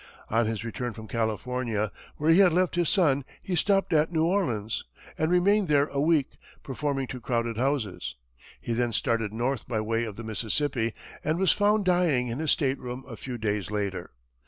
[0.29, 4.25] On his return from California, where he had left his son, he stopped at New
[4.25, 4.83] Orleans,
[5.15, 8.15] and remained there a week, performing to crowded houses.
[8.59, 12.49] He then started north by way of the Mississippi, and was found dying in his
[12.49, 14.09] stateroom a few days later.